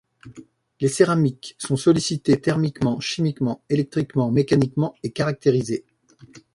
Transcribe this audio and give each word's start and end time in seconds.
Les 0.79 0.87
céramiques 0.87 1.53
sont 1.59 1.75
sollicitées, 1.77 2.41
thermiquement, 2.41 2.99
chimiquement, 2.99 3.63
électriquement, 3.69 4.31
mécaniquement 4.31 4.95
et 5.03 5.11
caractérisées. 5.11 5.85